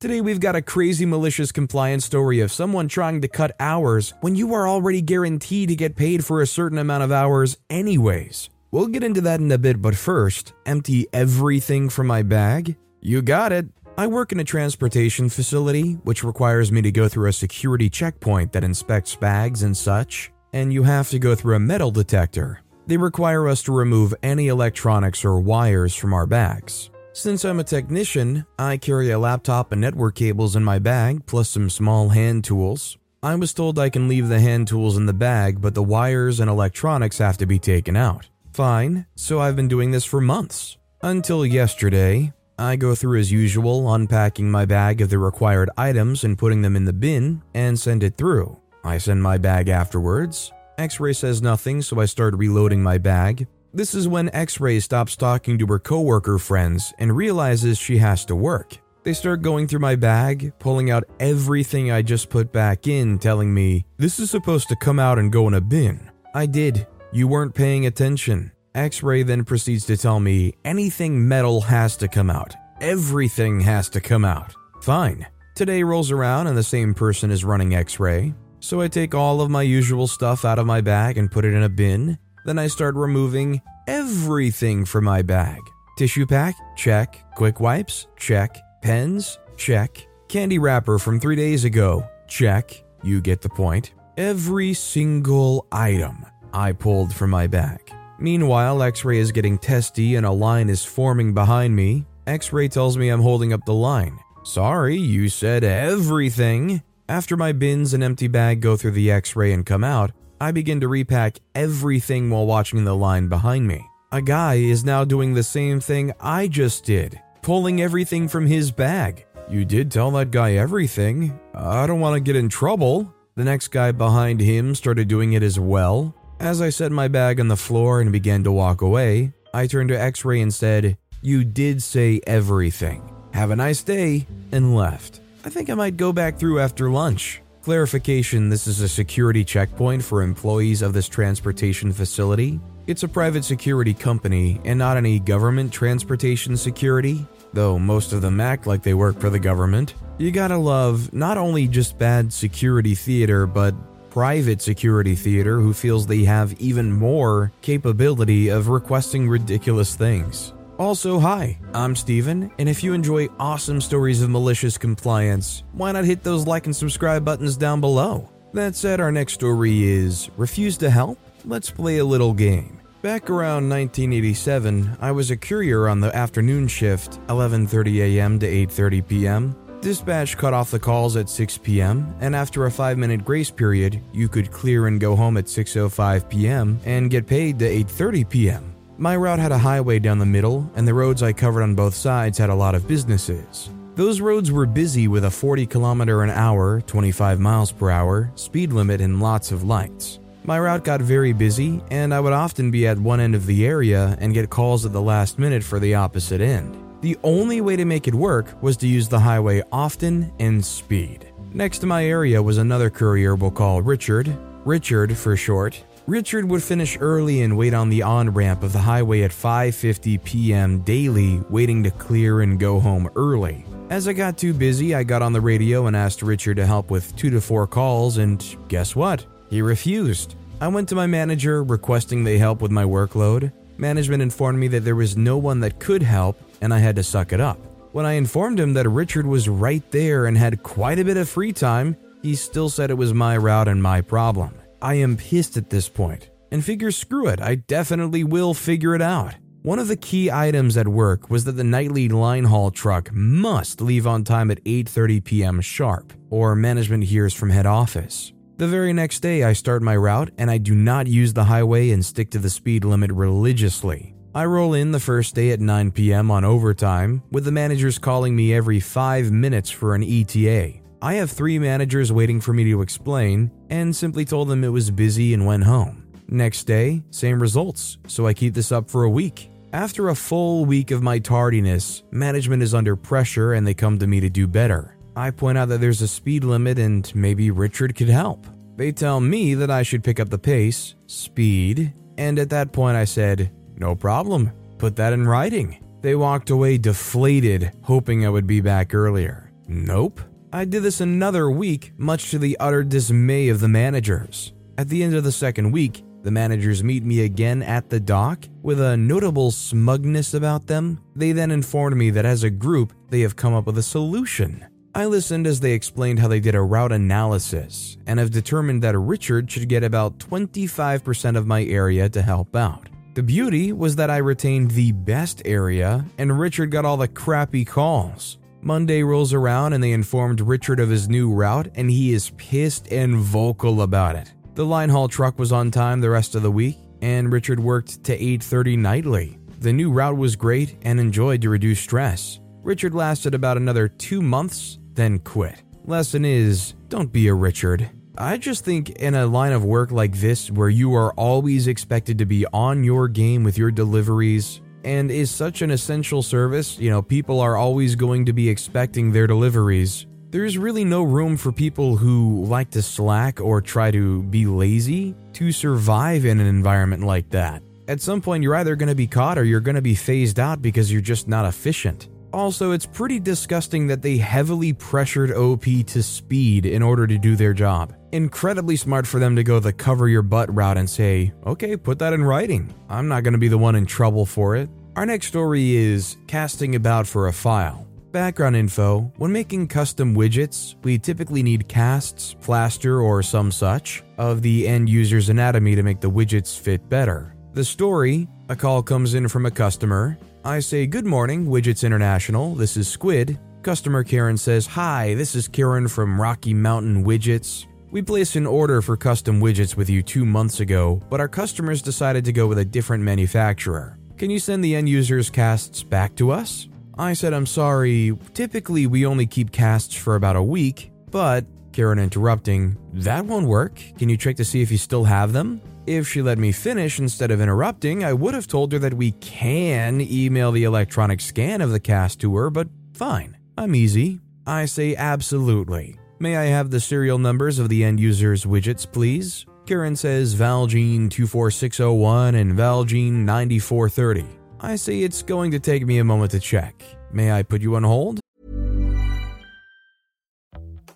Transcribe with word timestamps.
Today, 0.00 0.22
we've 0.22 0.40
got 0.40 0.56
a 0.56 0.62
crazy 0.62 1.04
malicious 1.04 1.52
compliance 1.52 2.06
story 2.06 2.40
of 2.40 2.50
someone 2.50 2.88
trying 2.88 3.20
to 3.20 3.28
cut 3.28 3.54
hours 3.60 4.14
when 4.22 4.34
you 4.34 4.54
are 4.54 4.66
already 4.66 5.02
guaranteed 5.02 5.68
to 5.68 5.76
get 5.76 5.94
paid 5.94 6.24
for 6.24 6.40
a 6.40 6.46
certain 6.46 6.78
amount 6.78 7.02
of 7.02 7.12
hours, 7.12 7.58
anyways. 7.68 8.48
We'll 8.70 8.86
get 8.86 9.04
into 9.04 9.20
that 9.20 9.40
in 9.40 9.52
a 9.52 9.58
bit, 9.58 9.82
but 9.82 9.94
first, 9.94 10.54
empty 10.64 11.06
everything 11.12 11.90
from 11.90 12.06
my 12.06 12.22
bag? 12.22 12.78
You 13.02 13.20
got 13.20 13.52
it. 13.52 13.66
I 13.98 14.06
work 14.06 14.32
in 14.32 14.40
a 14.40 14.44
transportation 14.44 15.28
facility, 15.28 15.98
which 16.04 16.24
requires 16.24 16.72
me 16.72 16.80
to 16.80 16.90
go 16.90 17.06
through 17.06 17.28
a 17.28 17.34
security 17.34 17.90
checkpoint 17.90 18.54
that 18.54 18.64
inspects 18.64 19.14
bags 19.14 19.64
and 19.64 19.76
such, 19.76 20.32
and 20.54 20.72
you 20.72 20.82
have 20.84 21.10
to 21.10 21.18
go 21.18 21.34
through 21.34 21.56
a 21.56 21.60
metal 21.60 21.90
detector. 21.90 22.62
They 22.86 22.96
require 22.96 23.46
us 23.46 23.62
to 23.64 23.72
remove 23.72 24.14
any 24.22 24.48
electronics 24.48 25.26
or 25.26 25.38
wires 25.38 25.94
from 25.94 26.14
our 26.14 26.24
bags. 26.24 26.90
Since 27.12 27.44
I'm 27.44 27.58
a 27.58 27.64
technician, 27.64 28.46
I 28.56 28.76
carry 28.76 29.10
a 29.10 29.18
laptop 29.18 29.72
and 29.72 29.80
network 29.80 30.14
cables 30.14 30.54
in 30.54 30.62
my 30.62 30.78
bag, 30.78 31.26
plus 31.26 31.48
some 31.48 31.68
small 31.68 32.10
hand 32.10 32.44
tools. 32.44 32.98
I 33.20 33.34
was 33.34 33.52
told 33.52 33.80
I 33.80 33.90
can 33.90 34.06
leave 34.06 34.28
the 34.28 34.38
hand 34.38 34.68
tools 34.68 34.96
in 34.96 35.06
the 35.06 35.12
bag, 35.12 35.60
but 35.60 35.74
the 35.74 35.82
wires 35.82 36.38
and 36.38 36.48
electronics 36.48 37.18
have 37.18 37.36
to 37.38 37.46
be 37.46 37.58
taken 37.58 37.96
out. 37.96 38.28
Fine, 38.52 39.06
so 39.16 39.40
I've 39.40 39.56
been 39.56 39.66
doing 39.66 39.90
this 39.90 40.04
for 40.04 40.20
months. 40.20 40.78
Until 41.02 41.44
yesterday, 41.44 42.32
I 42.58 42.76
go 42.76 42.94
through 42.94 43.18
as 43.18 43.32
usual, 43.32 43.92
unpacking 43.92 44.48
my 44.48 44.64
bag 44.64 45.00
of 45.00 45.10
the 45.10 45.18
required 45.18 45.70
items 45.76 46.22
and 46.22 46.38
putting 46.38 46.62
them 46.62 46.76
in 46.76 46.84
the 46.84 46.92
bin 46.92 47.42
and 47.54 47.78
send 47.78 48.04
it 48.04 48.16
through. 48.16 48.56
I 48.84 48.98
send 48.98 49.20
my 49.20 49.36
bag 49.36 49.68
afterwards. 49.68 50.52
X 50.78 51.00
ray 51.00 51.12
says 51.12 51.42
nothing, 51.42 51.82
so 51.82 52.00
I 52.00 52.04
start 52.04 52.36
reloading 52.36 52.82
my 52.82 52.98
bag. 52.98 53.48
This 53.72 53.94
is 53.94 54.08
when 54.08 54.34
X 54.34 54.58
Ray 54.58 54.80
stops 54.80 55.14
talking 55.14 55.56
to 55.58 55.66
her 55.66 55.78
coworker 55.78 56.38
friends 56.38 56.92
and 56.98 57.14
realizes 57.14 57.78
she 57.78 57.98
has 57.98 58.24
to 58.24 58.34
work. 58.34 58.76
They 59.04 59.12
start 59.12 59.42
going 59.42 59.68
through 59.68 59.78
my 59.78 59.94
bag, 59.94 60.52
pulling 60.58 60.90
out 60.90 61.04
everything 61.20 61.92
I 61.92 62.02
just 62.02 62.30
put 62.30 62.52
back 62.52 62.88
in, 62.88 63.20
telling 63.20 63.54
me, 63.54 63.86
This 63.96 64.18
is 64.18 64.28
supposed 64.28 64.68
to 64.68 64.76
come 64.76 64.98
out 64.98 65.20
and 65.20 65.32
go 65.32 65.46
in 65.46 65.54
a 65.54 65.60
bin. 65.60 66.10
I 66.34 66.46
did. 66.46 66.86
You 67.12 67.28
weren't 67.28 67.54
paying 67.54 67.86
attention. 67.86 68.50
X 68.74 69.04
Ray 69.04 69.22
then 69.22 69.44
proceeds 69.44 69.86
to 69.86 69.96
tell 69.96 70.18
me 70.18 70.54
anything 70.64 71.28
metal 71.28 71.60
has 71.60 71.96
to 71.98 72.08
come 72.08 72.28
out. 72.28 72.56
Everything 72.80 73.60
has 73.60 73.88
to 73.90 74.00
come 74.00 74.24
out. 74.24 74.52
Fine. 74.82 75.28
Today 75.54 75.84
rolls 75.84 76.10
around 76.10 76.48
and 76.48 76.58
the 76.58 76.62
same 76.64 76.92
person 76.92 77.30
is 77.30 77.44
running 77.44 77.76
X 77.76 78.00
Ray. 78.00 78.34
So 78.58 78.80
I 78.80 78.88
take 78.88 79.14
all 79.14 79.40
of 79.40 79.48
my 79.48 79.62
usual 79.62 80.08
stuff 80.08 80.44
out 80.44 80.58
of 80.58 80.66
my 80.66 80.80
bag 80.80 81.18
and 81.18 81.30
put 81.30 81.44
it 81.44 81.54
in 81.54 81.62
a 81.62 81.68
bin. 81.68 82.18
Then 82.50 82.58
I 82.58 82.66
start 82.66 82.96
removing 82.96 83.62
everything 83.86 84.84
from 84.84 85.04
my 85.04 85.22
bag. 85.22 85.60
Tissue 85.96 86.26
pack? 86.26 86.56
Check. 86.76 87.24
Quick 87.36 87.60
wipes? 87.60 88.08
Check. 88.16 88.58
Pens? 88.82 89.38
Check. 89.56 90.04
Candy 90.26 90.58
wrapper 90.58 90.98
from 90.98 91.20
three 91.20 91.36
days 91.36 91.62
ago? 91.64 92.04
Check. 92.26 92.82
You 93.04 93.20
get 93.20 93.40
the 93.40 93.50
point. 93.50 93.92
Every 94.16 94.74
single 94.74 95.68
item 95.70 96.26
I 96.52 96.72
pulled 96.72 97.14
from 97.14 97.30
my 97.30 97.46
bag. 97.46 97.94
Meanwhile, 98.18 98.82
X 98.82 99.04
ray 99.04 99.18
is 99.18 99.30
getting 99.30 99.56
testy 99.56 100.16
and 100.16 100.26
a 100.26 100.32
line 100.32 100.68
is 100.68 100.84
forming 100.84 101.32
behind 101.32 101.76
me. 101.76 102.04
X 102.26 102.52
ray 102.52 102.66
tells 102.66 102.98
me 102.98 103.10
I'm 103.10 103.22
holding 103.22 103.52
up 103.52 103.64
the 103.64 103.74
line. 103.74 104.18
Sorry, 104.42 104.96
you 104.96 105.28
said 105.28 105.62
everything. 105.62 106.82
After 107.08 107.36
my 107.36 107.52
bins 107.52 107.94
and 107.94 108.02
empty 108.02 108.26
bag 108.26 108.60
go 108.60 108.76
through 108.76 108.92
the 108.92 109.12
X 109.12 109.36
ray 109.36 109.52
and 109.52 109.64
come 109.64 109.84
out, 109.84 110.10
I 110.42 110.52
begin 110.52 110.80
to 110.80 110.88
repack 110.88 111.38
everything 111.54 112.30
while 112.30 112.46
watching 112.46 112.84
the 112.84 112.96
line 112.96 113.28
behind 113.28 113.68
me. 113.68 113.86
A 114.10 114.22
guy 114.22 114.54
is 114.54 114.86
now 114.86 115.04
doing 115.04 115.34
the 115.34 115.42
same 115.42 115.80
thing 115.80 116.14
I 116.18 116.48
just 116.48 116.84
did, 116.84 117.20
pulling 117.42 117.82
everything 117.82 118.26
from 118.26 118.46
his 118.46 118.70
bag. 118.70 119.26
You 119.50 119.66
did 119.66 119.90
tell 119.90 120.10
that 120.12 120.30
guy 120.30 120.52
everything. 120.54 121.38
I 121.52 121.86
don't 121.86 122.00
want 122.00 122.14
to 122.14 122.20
get 122.20 122.36
in 122.36 122.48
trouble. 122.48 123.14
The 123.36 123.44
next 123.44 123.68
guy 123.68 123.92
behind 123.92 124.40
him 124.40 124.74
started 124.74 125.08
doing 125.08 125.34
it 125.34 125.42
as 125.42 125.60
well. 125.60 126.14
As 126.40 126.62
I 126.62 126.70
set 126.70 126.90
my 126.90 127.08
bag 127.08 127.38
on 127.38 127.48
the 127.48 127.56
floor 127.56 128.00
and 128.00 128.10
began 128.10 128.42
to 128.44 128.52
walk 128.52 128.80
away, 128.80 129.34
I 129.52 129.66
turned 129.66 129.90
to 129.90 130.00
X 130.00 130.24
ray 130.24 130.40
and 130.40 130.54
said, 130.54 130.96
You 131.20 131.44
did 131.44 131.82
say 131.82 132.18
everything. 132.26 133.02
Have 133.34 133.50
a 133.50 133.56
nice 133.56 133.82
day, 133.82 134.26
and 134.52 134.74
left. 134.74 135.20
I 135.44 135.50
think 135.50 135.68
I 135.68 135.74
might 135.74 135.98
go 135.98 136.14
back 136.14 136.38
through 136.38 136.60
after 136.60 136.90
lunch. 136.90 137.42
Clarification 137.70 138.48
this 138.48 138.66
is 138.66 138.80
a 138.80 138.88
security 138.88 139.44
checkpoint 139.44 140.02
for 140.02 140.22
employees 140.22 140.82
of 140.82 140.92
this 140.92 141.08
transportation 141.08 141.92
facility. 141.92 142.58
It's 142.88 143.04
a 143.04 143.08
private 143.08 143.44
security 143.44 143.94
company 143.94 144.60
and 144.64 144.76
not 144.76 144.96
any 144.96 145.20
government 145.20 145.72
transportation 145.72 146.56
security, 146.56 147.24
though 147.52 147.78
most 147.78 148.12
of 148.12 148.22
them 148.22 148.40
act 148.40 148.66
like 148.66 148.82
they 148.82 148.94
work 148.94 149.20
for 149.20 149.30
the 149.30 149.38
government. 149.38 149.94
You 150.18 150.32
gotta 150.32 150.56
love 150.56 151.12
not 151.12 151.38
only 151.38 151.68
just 151.68 151.96
bad 151.96 152.32
security 152.32 152.96
theater, 152.96 153.46
but 153.46 153.72
private 154.10 154.60
security 154.60 155.14
theater 155.14 155.60
who 155.60 155.72
feels 155.72 156.08
they 156.08 156.24
have 156.24 156.60
even 156.60 156.92
more 156.92 157.52
capability 157.62 158.48
of 158.48 158.66
requesting 158.66 159.28
ridiculous 159.28 159.94
things. 159.94 160.52
Also, 160.80 161.18
hi, 161.18 161.58
I'm 161.74 161.94
Steven, 161.94 162.50
and 162.58 162.66
if 162.66 162.82
you 162.82 162.94
enjoy 162.94 163.28
awesome 163.38 163.82
stories 163.82 164.22
of 164.22 164.30
malicious 164.30 164.78
compliance, 164.78 165.62
why 165.72 165.92
not 165.92 166.06
hit 166.06 166.22
those 166.22 166.46
like 166.46 166.64
and 166.64 166.74
subscribe 166.74 167.22
buttons 167.22 167.58
down 167.58 167.82
below? 167.82 168.30
That 168.54 168.74
said, 168.74 168.98
our 168.98 169.12
next 169.12 169.34
story 169.34 169.84
is 169.84 170.30
Refuse 170.38 170.78
to 170.78 170.88
Help? 170.88 171.18
Let's 171.44 171.70
play 171.70 171.98
a 171.98 172.04
little 172.06 172.32
game. 172.32 172.80
Back 173.02 173.28
around 173.28 173.68
1987, 173.68 174.96
I 175.02 175.12
was 175.12 175.30
a 175.30 175.36
courier 175.36 175.86
on 175.86 176.00
the 176.00 176.16
afternoon 176.16 176.66
shift, 176.66 177.20
11:30 177.26 178.16
a.m. 178.16 178.38
to 178.38 178.46
8:30 178.46 179.06
p.m. 179.06 179.56
Dispatch 179.82 180.38
cut 180.38 180.54
off 180.54 180.70
the 180.70 180.78
calls 180.78 181.14
at 181.14 181.28
6 181.28 181.58
p.m., 181.58 182.16
and 182.20 182.34
after 182.34 182.64
a 182.64 182.70
5-minute 182.70 183.22
grace 183.22 183.50
period, 183.50 184.00
you 184.14 184.30
could 184.30 184.50
clear 184.50 184.86
and 184.86 184.98
go 184.98 185.14
home 185.14 185.36
at 185.36 185.44
6:05 185.44 186.30
p.m. 186.30 186.80
and 186.86 187.10
get 187.10 187.26
paid 187.26 187.58
to 187.58 187.68
8:30 187.68 188.30
p.m. 188.30 188.74
My 189.00 189.16
route 189.16 189.38
had 189.38 189.50
a 189.50 189.56
highway 189.56 189.98
down 189.98 190.18
the 190.18 190.26
middle, 190.26 190.70
and 190.74 190.86
the 190.86 190.92
roads 190.92 191.22
I 191.22 191.32
covered 191.32 191.62
on 191.62 191.74
both 191.74 191.94
sides 191.94 192.36
had 192.36 192.50
a 192.50 192.54
lot 192.54 192.74
of 192.74 192.86
businesses. 192.86 193.70
Those 193.94 194.20
roads 194.20 194.52
were 194.52 194.66
busy 194.66 195.08
with 195.08 195.24
a 195.24 195.30
40 195.30 195.64
kilometer 195.64 196.22
an 196.22 196.28
hour, 196.28 196.82
25 196.82 197.40
miles 197.40 197.72
per 197.72 197.88
hour 197.88 198.30
speed 198.34 198.74
limit 198.74 199.00
and 199.00 199.18
lots 199.18 199.52
of 199.52 199.64
lights. 199.64 200.18
My 200.44 200.60
route 200.60 200.84
got 200.84 201.00
very 201.00 201.32
busy, 201.32 201.82
and 201.90 202.12
I 202.12 202.20
would 202.20 202.34
often 202.34 202.70
be 202.70 202.86
at 202.86 202.98
one 202.98 203.20
end 203.20 203.34
of 203.34 203.46
the 203.46 203.64
area 203.64 204.18
and 204.20 204.34
get 204.34 204.50
calls 204.50 204.84
at 204.84 204.92
the 204.92 205.00
last 205.00 205.38
minute 205.38 205.64
for 205.64 205.78
the 205.78 205.94
opposite 205.94 206.42
end. 206.42 206.76
The 207.00 207.16
only 207.22 207.62
way 207.62 207.76
to 207.76 207.86
make 207.86 208.06
it 208.06 208.14
work 208.14 208.62
was 208.62 208.76
to 208.76 208.86
use 208.86 209.08
the 209.08 209.20
highway 209.20 209.62
often 209.72 210.30
and 210.38 210.62
speed. 210.62 211.26
Next 211.54 211.78
to 211.78 211.86
my 211.86 212.04
area 212.04 212.42
was 212.42 212.58
another 212.58 212.90
courier 212.90 213.34
we'll 213.34 213.50
call 213.50 213.80
Richard, 213.80 214.36
Richard 214.66 215.16
for 215.16 215.38
short. 215.38 215.82
Richard 216.10 216.50
would 216.50 216.64
finish 216.64 216.98
early 216.98 217.42
and 217.42 217.56
wait 217.56 217.72
on 217.72 217.88
the 217.88 218.02
on-ramp 218.02 218.64
of 218.64 218.72
the 218.72 218.80
highway 218.80 219.22
at 219.22 219.30
5:50 219.30 220.24
p.m. 220.24 220.80
daily, 220.80 221.40
waiting 221.48 221.84
to 221.84 221.92
clear 221.92 222.40
and 222.40 222.58
go 222.58 222.80
home 222.80 223.08
early. 223.14 223.64
As 223.90 224.08
I 224.08 224.12
got 224.12 224.36
too 224.36 224.52
busy, 224.52 224.92
I 224.92 225.04
got 225.04 225.22
on 225.22 225.32
the 225.32 225.40
radio 225.40 225.86
and 225.86 225.94
asked 225.94 226.22
Richard 226.22 226.56
to 226.56 226.66
help 226.66 226.90
with 226.90 227.14
2 227.14 227.30
to 227.30 227.40
4 227.40 227.68
calls 227.68 228.16
and 228.16 228.44
guess 228.66 228.96
what? 228.96 229.24
He 229.50 229.62
refused. 229.62 230.34
I 230.60 230.66
went 230.66 230.88
to 230.88 230.96
my 230.96 231.06
manager 231.06 231.62
requesting 231.62 232.24
they 232.24 232.38
help 232.38 232.60
with 232.60 232.72
my 232.72 232.82
workload. 232.82 233.52
Management 233.78 234.20
informed 234.20 234.58
me 234.58 234.66
that 234.66 234.80
there 234.80 234.96
was 234.96 235.16
no 235.16 235.38
one 235.38 235.60
that 235.60 235.78
could 235.78 236.02
help 236.02 236.36
and 236.60 236.74
I 236.74 236.80
had 236.80 236.96
to 236.96 237.04
suck 237.04 237.32
it 237.32 237.40
up. 237.40 237.56
When 237.92 238.04
I 238.04 238.14
informed 238.14 238.58
him 238.58 238.72
that 238.72 238.88
Richard 238.88 239.26
was 239.28 239.48
right 239.48 239.88
there 239.92 240.26
and 240.26 240.36
had 240.36 240.64
quite 240.64 240.98
a 240.98 241.04
bit 241.04 241.18
of 241.18 241.28
free 241.28 241.52
time, 241.52 241.96
he 242.20 242.34
still 242.34 242.68
said 242.68 242.90
it 242.90 242.98
was 242.98 243.14
my 243.14 243.36
route 243.36 243.68
and 243.68 243.80
my 243.80 244.00
problem. 244.00 244.59
I 244.82 244.94
am 244.94 245.16
pissed 245.16 245.56
at 245.56 245.70
this 245.70 245.88
point 245.88 246.30
and 246.52 246.64
figure 246.64 246.90
screw 246.90 247.28
it, 247.28 247.40
I 247.40 247.56
definitely 247.56 248.24
will 248.24 248.54
figure 248.54 248.94
it 248.94 249.02
out. 249.02 249.34
One 249.62 249.78
of 249.78 249.88
the 249.88 249.96
key 249.96 250.30
items 250.30 250.76
at 250.76 250.88
work 250.88 251.28
was 251.28 251.44
that 251.44 251.52
the 251.52 251.64
nightly 251.64 252.08
line 252.08 252.44
haul 252.44 252.70
truck 252.70 253.12
must 253.12 253.80
leave 253.80 254.06
on 254.06 254.24
time 254.24 254.50
at 254.50 254.64
8:30 254.64 255.22
p.m. 255.22 255.60
sharp 255.60 256.12
or 256.30 256.56
management 256.56 257.04
hears 257.04 257.34
from 257.34 257.50
head 257.50 257.66
office. 257.66 258.32
The 258.56 258.68
very 258.68 258.92
next 258.92 259.20
day 259.20 259.44
I 259.44 259.52
start 259.52 259.82
my 259.82 259.96
route 259.96 260.30
and 260.38 260.50
I 260.50 260.58
do 260.58 260.74
not 260.74 261.06
use 261.06 261.32
the 261.32 261.44
highway 261.44 261.90
and 261.90 262.04
stick 262.04 262.30
to 262.30 262.38
the 262.38 262.50
speed 262.50 262.84
limit 262.84 263.10
religiously. 263.12 264.14
I 264.34 264.44
roll 264.44 264.74
in 264.74 264.92
the 264.92 265.00
first 265.00 265.34
day 265.34 265.50
at 265.50 265.60
9 265.60 265.90
p.m. 265.90 266.30
on 266.30 266.44
overtime, 266.44 267.22
with 267.32 267.44
the 267.44 267.52
managers 267.52 267.98
calling 267.98 268.36
me 268.36 268.54
every 268.54 268.78
5 268.78 269.32
minutes 269.32 269.70
for 269.70 269.94
an 269.94 270.04
ETA. 270.04 270.79
I 271.02 271.14
have 271.14 271.30
three 271.30 271.58
managers 271.58 272.12
waiting 272.12 272.42
for 272.42 272.52
me 272.52 272.64
to 272.64 272.82
explain, 272.82 273.50
and 273.70 273.96
simply 273.96 274.26
told 274.26 274.48
them 274.48 274.62
it 274.62 274.68
was 274.68 274.90
busy 274.90 275.32
and 275.32 275.46
went 275.46 275.64
home. 275.64 276.06
Next 276.28 276.64
day, 276.64 277.02
same 277.10 277.40
results, 277.40 277.96
so 278.06 278.26
I 278.26 278.34
keep 278.34 278.52
this 278.52 278.70
up 278.70 278.90
for 278.90 279.04
a 279.04 279.10
week. 279.10 279.50
After 279.72 280.08
a 280.08 280.14
full 280.14 280.66
week 280.66 280.90
of 280.90 281.02
my 281.02 281.18
tardiness, 281.18 282.02
management 282.10 282.62
is 282.62 282.74
under 282.74 282.96
pressure 282.96 283.54
and 283.54 283.66
they 283.66 283.72
come 283.72 283.98
to 283.98 284.06
me 284.06 284.20
to 284.20 284.28
do 284.28 284.46
better. 284.46 284.96
I 285.16 285.30
point 285.30 285.56
out 285.56 285.68
that 285.68 285.80
there's 285.80 286.02
a 286.02 286.08
speed 286.08 286.44
limit 286.44 286.78
and 286.78 287.12
maybe 287.14 287.50
Richard 287.50 287.94
could 287.94 288.08
help. 288.08 288.46
They 288.76 288.92
tell 288.92 289.20
me 289.20 289.54
that 289.54 289.70
I 289.70 289.82
should 289.82 290.04
pick 290.04 290.20
up 290.20 290.28
the 290.28 290.38
pace, 290.38 290.94
speed, 291.06 291.94
and 292.18 292.38
at 292.38 292.50
that 292.50 292.72
point 292.72 292.96
I 292.96 293.04
said, 293.04 293.50
no 293.76 293.94
problem, 293.94 294.52
put 294.78 294.96
that 294.96 295.12
in 295.12 295.26
writing. 295.26 295.82
They 296.02 296.14
walked 296.14 296.50
away 296.50 296.76
deflated, 296.78 297.72
hoping 297.82 298.26
I 298.26 298.30
would 298.30 298.46
be 298.46 298.60
back 298.60 298.94
earlier. 298.94 299.52
Nope. 299.66 300.20
I 300.52 300.64
did 300.64 300.82
this 300.82 301.00
another 301.00 301.48
week, 301.48 301.92
much 301.96 302.32
to 302.32 302.38
the 302.38 302.56
utter 302.58 302.82
dismay 302.82 303.50
of 303.50 303.60
the 303.60 303.68
managers. 303.68 304.52
At 304.78 304.88
the 304.88 305.04
end 305.04 305.14
of 305.14 305.22
the 305.22 305.30
second 305.30 305.70
week, 305.70 306.02
the 306.24 306.32
managers 306.32 306.82
meet 306.82 307.04
me 307.04 307.20
again 307.22 307.62
at 307.62 307.88
the 307.88 308.00
dock 308.00 308.48
with 308.60 308.80
a 308.80 308.96
notable 308.96 309.52
smugness 309.52 310.34
about 310.34 310.66
them. 310.66 311.00
They 311.14 311.30
then 311.30 311.52
informed 311.52 311.96
me 311.96 312.10
that 312.10 312.26
as 312.26 312.42
a 312.42 312.50
group, 312.50 312.92
they 313.10 313.20
have 313.20 313.36
come 313.36 313.54
up 313.54 313.66
with 313.66 313.78
a 313.78 313.82
solution. 313.82 314.66
I 314.92 315.06
listened 315.06 315.46
as 315.46 315.60
they 315.60 315.72
explained 315.72 316.18
how 316.18 316.26
they 316.26 316.40
did 316.40 316.56
a 316.56 316.62
route 316.62 316.90
analysis 316.90 317.96
and 318.08 318.18
have 318.18 318.32
determined 318.32 318.82
that 318.82 318.98
Richard 318.98 319.48
should 319.48 319.68
get 319.68 319.84
about 319.84 320.18
25% 320.18 321.36
of 321.36 321.46
my 321.46 321.62
area 321.62 322.08
to 322.08 322.22
help 322.22 322.56
out. 322.56 322.88
The 323.14 323.22
beauty 323.22 323.72
was 323.72 323.94
that 323.96 324.10
I 324.10 324.16
retained 324.16 324.72
the 324.72 324.90
best 324.90 325.42
area 325.44 326.04
and 326.18 326.40
Richard 326.40 326.72
got 326.72 326.84
all 326.84 326.96
the 326.96 327.06
crappy 327.06 327.64
calls. 327.64 328.39
Monday 328.62 329.02
rolls 329.02 329.32
around 329.32 329.72
and 329.72 329.82
they 329.82 329.92
informed 329.92 330.40
Richard 330.40 330.80
of 330.80 330.90
his 330.90 331.08
new 331.08 331.32
route 331.32 331.68
and 331.74 331.90
he 331.90 332.12
is 332.12 332.30
pissed 332.36 332.92
and 332.92 333.16
vocal 333.16 333.82
about 333.82 334.16
it. 334.16 334.32
The 334.54 334.66
line 334.66 334.90
haul 334.90 335.08
truck 335.08 335.38
was 335.38 335.52
on 335.52 335.70
time 335.70 336.00
the 336.00 336.10
rest 336.10 336.34
of 336.34 336.42
the 336.42 336.50
week 336.50 336.76
and 337.00 337.32
Richard 337.32 337.58
worked 337.58 338.04
to 338.04 338.16
8:30 338.16 338.76
nightly. 338.76 339.38
The 339.60 339.72
new 339.72 339.90
route 339.90 340.16
was 340.16 340.36
great 340.36 340.76
and 340.82 341.00
enjoyed 341.00 341.40
to 341.42 341.48
reduce 341.48 341.80
stress. 341.80 342.40
Richard 342.62 342.94
lasted 342.94 343.34
about 343.34 343.56
another 343.56 343.88
2 343.88 344.20
months 344.20 344.78
then 344.94 345.18
quit. 345.20 345.62
Lesson 345.86 346.26
is 346.26 346.74
don't 346.88 347.12
be 347.12 347.28
a 347.28 347.34
Richard. 347.34 347.88
I 348.18 348.36
just 348.36 348.66
think 348.66 348.90
in 348.90 349.14
a 349.14 349.26
line 349.26 349.52
of 349.52 349.64
work 349.64 349.90
like 349.90 350.16
this, 350.16 350.50
where 350.50 350.68
you 350.68 350.94
are 350.94 351.14
always 351.14 351.66
expected 351.66 352.18
to 352.18 352.26
be 352.26 352.44
on 352.52 352.84
your 352.84 353.08
game 353.08 353.44
with 353.44 353.56
your 353.56 353.70
deliveries, 353.70 354.60
and 354.84 355.10
is 355.10 355.30
such 355.30 355.62
an 355.62 355.70
essential 355.70 356.22
service, 356.22 356.78
you 356.78 356.90
know, 356.90 357.02
people 357.02 357.40
are 357.40 357.56
always 357.56 357.94
going 357.94 358.26
to 358.26 358.32
be 358.32 358.48
expecting 358.48 359.12
their 359.12 359.26
deliveries. 359.26 360.06
There's 360.30 360.58
really 360.58 360.84
no 360.84 361.02
room 361.02 361.36
for 361.36 361.50
people 361.50 361.96
who 361.96 362.44
like 362.44 362.70
to 362.70 362.82
slack 362.82 363.40
or 363.40 363.60
try 363.60 363.90
to 363.90 364.22
be 364.24 364.46
lazy 364.46 365.14
to 365.32 365.50
survive 365.50 366.24
in 366.24 366.38
an 366.38 366.46
environment 366.46 367.02
like 367.02 367.30
that. 367.30 367.62
At 367.88 368.00
some 368.00 368.20
point, 368.20 368.44
you're 368.44 368.54
either 368.54 368.76
going 368.76 368.88
to 368.88 368.94
be 368.94 369.08
caught 369.08 369.38
or 369.38 369.44
you're 369.44 369.58
going 369.58 369.74
to 369.74 369.82
be 369.82 369.96
phased 369.96 370.38
out 370.38 370.62
because 370.62 370.92
you're 370.92 371.00
just 371.00 371.26
not 371.26 371.46
efficient. 371.46 372.08
Also, 372.32 372.70
it's 372.72 372.86
pretty 372.86 373.18
disgusting 373.18 373.86
that 373.88 374.02
they 374.02 374.16
heavily 374.16 374.72
pressured 374.72 375.32
OP 375.32 375.64
to 375.86 376.02
speed 376.02 376.66
in 376.66 376.82
order 376.82 377.06
to 377.06 377.18
do 377.18 377.36
their 377.36 377.52
job. 377.52 377.94
Incredibly 378.12 378.76
smart 378.76 379.06
for 379.06 379.18
them 379.18 379.36
to 379.36 379.42
go 379.42 379.58
the 379.58 379.72
cover 379.72 380.08
your 380.08 380.22
butt 380.22 380.54
route 380.54 380.78
and 380.78 380.88
say, 380.88 381.32
okay, 381.46 381.76
put 381.76 381.98
that 381.98 382.12
in 382.12 382.22
writing. 382.22 382.72
I'm 382.88 383.08
not 383.08 383.24
going 383.24 383.32
to 383.32 383.38
be 383.38 383.48
the 383.48 383.58
one 383.58 383.74
in 383.76 383.86
trouble 383.86 384.26
for 384.26 384.56
it. 384.56 384.68
Our 384.96 385.06
next 385.06 385.26
story 385.28 385.76
is 385.76 386.16
casting 386.26 386.74
about 386.74 387.06
for 387.06 387.28
a 387.28 387.32
file. 387.32 387.86
Background 388.12 388.56
info 388.56 389.12
When 389.18 389.30
making 389.30 389.68
custom 389.68 390.16
widgets, 390.16 390.74
we 390.82 390.98
typically 390.98 391.44
need 391.44 391.68
casts, 391.68 392.34
plaster, 392.40 393.00
or 393.00 393.22
some 393.22 393.52
such 393.52 394.02
of 394.18 394.42
the 394.42 394.66
end 394.66 394.88
user's 394.88 395.28
anatomy 395.28 395.76
to 395.76 395.84
make 395.84 396.00
the 396.00 396.10
widgets 396.10 396.58
fit 396.58 396.88
better. 396.88 397.36
The 397.52 397.64
story 397.64 398.28
a 398.48 398.56
call 398.56 398.82
comes 398.82 399.14
in 399.14 399.28
from 399.28 399.46
a 399.46 399.50
customer 399.50 400.18
I 400.44 400.60
say, 400.60 400.86
Good 400.86 401.04
morning, 401.04 401.46
Widgets 401.46 401.84
International. 401.84 402.54
This 402.54 402.78
is 402.78 402.88
Squid. 402.88 403.38
Customer 403.62 404.02
Karen 404.02 404.38
says, 404.38 404.66
Hi, 404.68 405.12
this 405.14 405.34
is 405.34 405.46
Karen 405.46 405.86
from 405.86 406.18
Rocky 406.18 406.54
Mountain 406.54 407.04
Widgets. 407.04 407.66
We 407.90 408.00
placed 408.00 408.36
an 408.36 408.46
order 408.46 408.80
for 408.80 408.96
custom 408.96 409.38
widgets 409.38 409.76
with 409.76 409.90
you 409.90 410.02
two 410.02 410.24
months 410.24 410.60
ago, 410.60 411.02
but 411.10 411.20
our 411.20 411.28
customers 411.28 411.82
decided 411.82 412.24
to 412.24 412.32
go 412.32 412.46
with 412.46 412.58
a 412.58 412.64
different 412.64 413.04
manufacturer. 413.04 413.98
Can 414.16 414.30
you 414.30 414.38
send 414.38 414.64
the 414.64 414.74
end 414.76 414.88
user's 414.88 415.28
casts 415.28 415.82
back 415.82 416.14
to 416.16 416.30
us? 416.30 416.68
I 416.96 417.12
said, 417.12 417.34
I'm 417.34 417.46
sorry, 417.46 418.16
typically 418.32 418.86
we 418.86 419.04
only 419.04 419.26
keep 419.26 419.52
casts 419.52 419.94
for 419.94 420.14
about 420.14 420.36
a 420.36 420.42
week, 420.42 420.90
but, 421.10 421.44
Karen 421.72 421.98
interrupting, 421.98 422.78
that 422.94 423.26
won't 423.26 423.46
work. 423.46 423.78
Can 423.98 424.08
you 424.08 424.16
check 424.16 424.36
to 424.36 424.44
see 424.44 424.62
if 424.62 424.70
you 424.72 424.78
still 424.78 425.04
have 425.04 425.34
them? 425.34 425.60
If 425.86 426.08
she 426.08 426.22
let 426.22 426.38
me 426.38 426.52
finish 426.52 426.98
instead 426.98 427.30
of 427.30 427.40
interrupting, 427.40 428.04
I 428.04 428.12
would 428.12 428.34
have 428.34 428.46
told 428.46 428.72
her 428.72 428.78
that 428.80 428.94
we 428.94 429.12
can 429.12 430.00
email 430.00 430.52
the 430.52 430.64
electronic 430.64 431.20
scan 431.20 431.60
of 431.60 431.70
the 431.70 431.80
cast 431.80 432.20
to 432.20 432.36
her, 432.36 432.50
but 432.50 432.68
fine, 432.94 433.36
I'm 433.56 433.74
easy. 433.74 434.20
I 434.46 434.66
say 434.66 434.94
absolutely. 434.94 435.98
May 436.18 436.36
I 436.36 436.44
have 436.44 436.70
the 436.70 436.80
serial 436.80 437.18
numbers 437.18 437.58
of 437.58 437.68
the 437.68 437.82
end 437.82 437.98
user's 437.98 438.44
widgets, 438.44 438.90
please? 438.90 439.46
Karen 439.66 439.96
says 439.96 440.34
Valjean 440.34 441.08
24601 441.08 442.34
and 442.34 442.54
Valjean 442.54 443.24
9430. 443.24 444.26
I 444.60 444.76
say 444.76 445.00
it's 445.00 445.22
going 445.22 445.50
to 445.52 445.58
take 445.58 445.86
me 445.86 445.98
a 445.98 446.04
moment 446.04 446.32
to 446.32 446.40
check. 446.40 446.84
May 447.12 447.32
I 447.32 447.42
put 447.42 447.62
you 447.62 447.76
on 447.76 447.84
hold? 447.84 448.19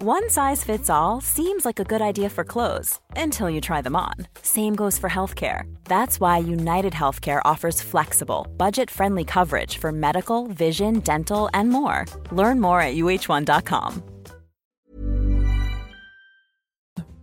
One 0.00 0.30
size 0.30 0.62
fits 0.62 0.88
all 0.88 1.20
seems 1.20 1.64
like 1.64 1.80
a 1.80 1.84
good 1.84 2.00
idea 2.00 2.30
for 2.30 2.44
clothes 2.44 3.00
until 3.16 3.50
you 3.50 3.60
try 3.60 3.82
them 3.82 3.96
on. 3.96 4.14
Same 4.42 4.76
goes 4.76 4.96
for 4.96 5.10
healthcare. 5.10 5.62
That's 5.86 6.20
why 6.20 6.38
United 6.38 6.92
Healthcare 6.92 7.42
offers 7.44 7.82
flexible, 7.82 8.46
budget 8.56 8.92
friendly 8.92 9.24
coverage 9.24 9.78
for 9.78 9.90
medical, 9.90 10.46
vision, 10.46 11.00
dental, 11.00 11.50
and 11.52 11.70
more. 11.70 12.06
Learn 12.30 12.60
more 12.60 12.80
at 12.80 12.94
uh1.com. 12.94 14.04